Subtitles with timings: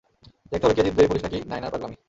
[0.51, 1.95] দেখতে হবে কে জিতবে, পুলিশ নাকি নায়নার পাগলামী!